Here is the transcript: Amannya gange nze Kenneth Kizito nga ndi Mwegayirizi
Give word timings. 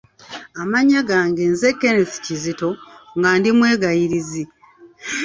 Amannya 0.61 1.01
gange 1.09 1.43
nze 1.53 1.69
Kenneth 1.79 2.15
Kizito 2.25 2.69
nga 3.17 3.29
ndi 3.37 3.49
Mwegayirizi 3.57 4.43